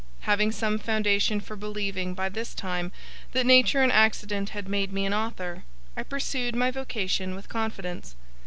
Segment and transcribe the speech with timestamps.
[0.21, 2.91] Having some foundation for believing, by this time,
[3.33, 5.63] that nature and accident had made me an author,
[5.95, 8.15] I pursued my vocation with confidence.